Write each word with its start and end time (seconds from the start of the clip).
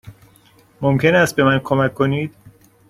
ممکن 0.81 1.15
است 1.15 1.35
به 1.35 1.43
من 1.43 1.59
کمک 1.59 1.93
کنید؟ 1.93 2.35